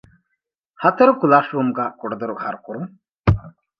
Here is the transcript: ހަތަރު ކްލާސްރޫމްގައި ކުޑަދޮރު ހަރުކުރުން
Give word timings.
ހަތަރު 0.81 1.13
ކްލާސްރޫމްގައި 1.21 1.93
ކުޑަދޮރު 1.99 2.35
ހަރުކުރުން 2.43 2.89